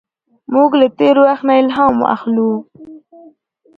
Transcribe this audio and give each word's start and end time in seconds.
موږ 0.53 0.71
له 0.81 0.87
تېر 0.99 1.15
وخت 1.25 1.43
نه 1.47 1.53
الهام 1.61 1.97
اخلو. 2.15 2.51